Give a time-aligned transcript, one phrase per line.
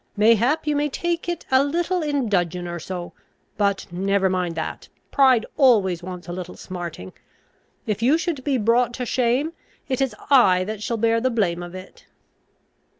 [0.17, 3.13] Mayhap you may take it a little in dudgeon or so;
[3.55, 4.89] but never mind that.
[5.11, 7.13] Pride always wants a little smarting.
[7.85, 9.53] If you should be brought to shame,
[9.87, 12.07] it is I that shall bear the blame of it."